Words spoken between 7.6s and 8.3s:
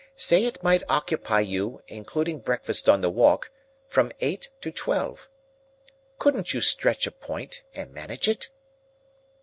and manage